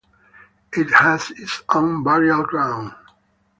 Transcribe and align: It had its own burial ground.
It 0.73 0.89
had 0.89 1.21
its 1.37 1.61
own 1.69 2.01
burial 2.03 2.41
ground. 2.41 2.95